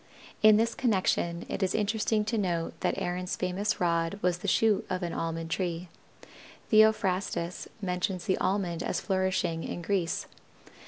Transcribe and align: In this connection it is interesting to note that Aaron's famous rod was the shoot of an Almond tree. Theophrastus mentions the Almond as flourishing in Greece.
In 0.41 0.57
this 0.57 0.73
connection 0.73 1.45
it 1.47 1.61
is 1.61 1.75
interesting 1.75 2.25
to 2.25 2.35
note 2.35 2.73
that 2.79 2.97
Aaron's 2.97 3.35
famous 3.35 3.79
rod 3.79 4.17
was 4.23 4.39
the 4.39 4.47
shoot 4.47 4.83
of 4.89 5.03
an 5.03 5.13
Almond 5.13 5.51
tree. 5.51 5.89
Theophrastus 6.71 7.67
mentions 7.83 8.25
the 8.25 8.39
Almond 8.39 8.81
as 8.81 8.99
flourishing 8.99 9.63
in 9.63 9.83
Greece. 9.83 10.25